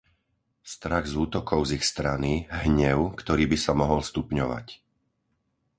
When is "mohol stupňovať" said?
3.81-4.67